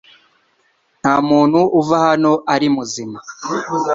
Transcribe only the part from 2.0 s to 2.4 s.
hano